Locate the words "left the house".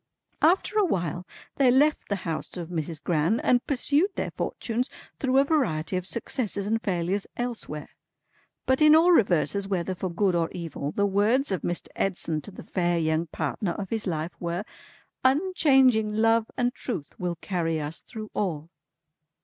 1.69-2.57